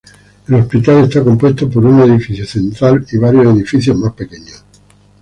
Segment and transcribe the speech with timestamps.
[0.47, 4.63] El hospital está compuesto por un edificio central y varios edificios más pequeños.